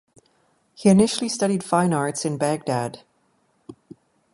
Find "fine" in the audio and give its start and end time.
1.63-1.93